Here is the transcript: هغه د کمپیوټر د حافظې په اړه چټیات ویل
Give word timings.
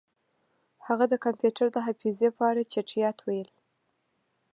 هغه 0.87 1.05
د 1.09 1.13
کمپیوټر 1.25 1.67
د 1.71 1.77
حافظې 1.85 2.29
په 2.37 2.43
اړه 2.49 2.61
چټیات 2.73 3.17
ویل 3.25 3.49